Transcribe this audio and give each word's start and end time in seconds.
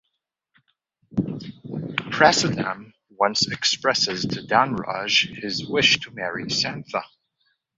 Prasadam 1.15 2.93
once 3.11 3.47
expresses 3.51 4.23
to 4.25 4.41
Dhanraj 4.41 5.29
his 5.43 5.69
wish 5.69 5.99
to 5.99 6.09
marry 6.11 6.45
Santha. 6.45 7.03